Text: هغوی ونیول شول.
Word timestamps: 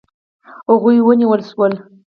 هغوی 0.69 0.97
ونیول 1.03 1.41
شول. 1.49 1.73